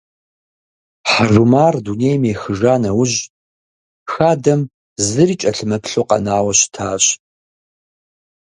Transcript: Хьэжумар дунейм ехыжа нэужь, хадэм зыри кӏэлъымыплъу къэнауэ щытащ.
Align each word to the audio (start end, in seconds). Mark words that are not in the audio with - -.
Хьэжумар 1.11 1.75
дунейм 1.85 2.21
ехыжа 2.33 2.75
нэужь, 2.81 3.17
хадэм 4.11 4.61
зыри 5.07 5.35
кӏэлъымыплъу 5.41 6.07
къэнауэ 6.09 6.53
щытащ. 6.59 7.05